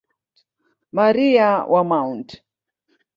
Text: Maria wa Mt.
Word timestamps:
Maria 0.97 1.49
wa 1.71 1.81
Mt. 1.91 2.27